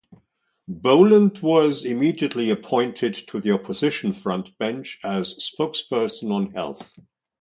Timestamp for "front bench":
4.13-4.97